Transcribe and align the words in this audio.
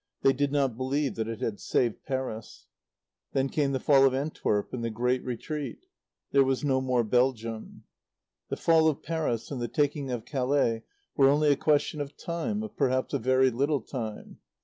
They 0.23 0.33
did 0.33 0.51
not 0.51 0.75
believe 0.77 1.13
that 1.13 1.27
it 1.27 1.41
had 1.41 1.59
saved 1.59 2.05
Paris. 2.05 2.65
Then 3.33 3.49
came 3.49 3.71
the 3.71 3.79
fall 3.79 4.03
of 4.07 4.15
Antwerp 4.15 4.73
and 4.73 4.83
the 4.83 4.89
Great 4.89 5.23
Retreat. 5.23 5.85
There 6.31 6.43
was 6.43 6.63
no 6.63 6.81
more 6.81 7.03
Belgium. 7.03 7.83
The 8.49 8.57
fall 8.57 8.87
of 8.87 9.03
Paris 9.03 9.51
and 9.51 9.61
the 9.61 9.67
taking 9.67 10.09
of 10.09 10.25
Calais 10.25 10.81
were 11.15 11.29
only 11.29 11.51
a 11.51 11.55
question 11.55 12.01
of 12.01 12.17
time, 12.17 12.63
of 12.63 12.75
perhaps 12.75 13.13
a 13.13 13.19
very 13.19 13.51
little 13.51 13.81
time. 13.81 14.39